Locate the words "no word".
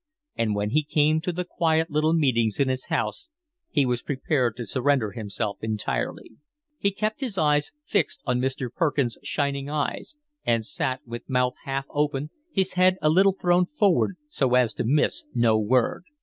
15.35-16.03